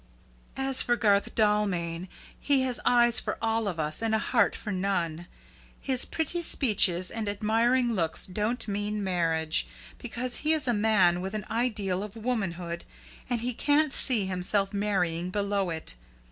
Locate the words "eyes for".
2.83-3.37